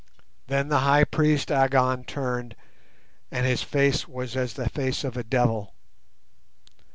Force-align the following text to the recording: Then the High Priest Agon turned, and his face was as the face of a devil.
Then 0.47 0.69
the 0.69 0.79
High 0.79 1.03
Priest 1.03 1.51
Agon 1.51 2.03
turned, 2.05 2.55
and 3.29 3.45
his 3.45 3.61
face 3.61 4.07
was 4.07 4.35
as 4.35 4.55
the 4.55 4.67
face 4.67 5.03
of 5.03 5.15
a 5.15 5.23
devil. 5.23 5.75